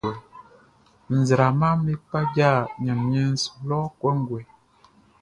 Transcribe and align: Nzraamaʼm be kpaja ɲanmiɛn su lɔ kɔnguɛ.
Nzraamaʼm 1.17 1.77
be 1.85 1.93
kpaja 2.07 2.49
ɲanmiɛn 2.83 3.33
su 3.43 3.51
lɔ 3.69 3.79
kɔnguɛ. 3.99 4.41